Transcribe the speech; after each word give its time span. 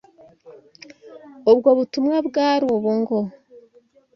Ubwo 1.51 1.69
butumwa 1.77 2.17
bwari 2.27 2.65
ubu 2.75 2.91
ngo 2.99 3.19